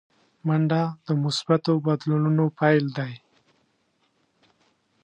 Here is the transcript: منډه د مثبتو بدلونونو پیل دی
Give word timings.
منډه 0.47 0.81
د 1.05 1.07
مثبتو 1.23 1.73
بدلونونو 1.85 2.43
پیل 2.59 2.85
دی 2.97 3.13